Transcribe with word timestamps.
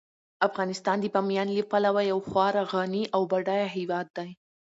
افغانستان 0.47 0.97
د 1.01 1.05
بامیان 1.13 1.47
له 1.57 1.63
پلوه 1.71 2.01
یو 2.11 2.19
خورا 2.29 2.63
غني 2.71 3.03
او 3.15 3.21
بډایه 3.31 3.67
هیواد 3.75 4.07
دی. 4.17 4.29